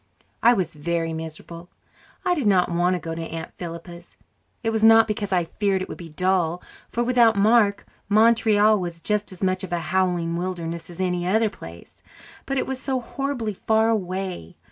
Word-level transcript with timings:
I 0.41 0.53
was 0.53 0.73
very 0.73 1.13
miserable. 1.13 1.69
I 2.25 2.33
did 2.33 2.47
not 2.47 2.71
want 2.71 2.95
to 2.95 2.99
go 2.99 3.13
to 3.13 3.21
Aunt 3.21 3.53
Philippa's. 3.59 4.17
It 4.63 4.71
was 4.71 4.81
not 4.81 5.07
because 5.07 5.31
I 5.31 5.43
feared 5.43 5.83
it 5.83 5.89
would 5.89 5.99
be 5.99 6.09
dull 6.09 6.63
for 6.89 7.03
without 7.03 7.35
Mark, 7.35 7.85
Montreal 8.09 8.79
was 8.79 8.99
just 8.99 9.31
as 9.31 9.43
much 9.43 9.63
of 9.63 9.71
a 9.71 9.77
howling 9.93 10.37
wilderness 10.37 10.89
as 10.89 10.99
any 10.99 11.27
other 11.27 11.51
place. 11.51 12.01
But 12.47 12.57
it 12.57 12.65
was 12.65 12.81
so 12.81 12.99
horribly 12.99 13.53
far 13.53 13.89
away. 13.89 14.57